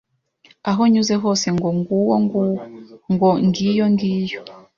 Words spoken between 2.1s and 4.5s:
nguwo! Ngo ngiyo! ngiyo!